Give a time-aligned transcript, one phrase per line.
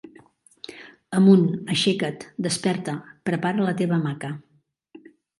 [1.17, 1.43] "Amunt,
[1.73, 2.95] aixeca't, desperta,
[3.31, 4.31] prepara la teva hamaca".